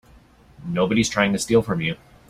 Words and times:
Nobody's 0.65 1.09
trying 1.09 1.31
to 1.33 1.37
steal 1.37 1.61
from 1.61 1.79
you. 1.79 1.95